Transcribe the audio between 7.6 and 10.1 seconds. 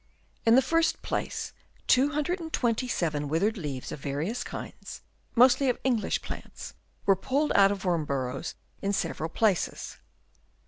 of worm burrows in several places.